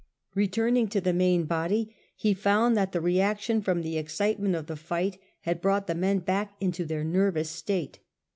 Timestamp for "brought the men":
5.61-6.17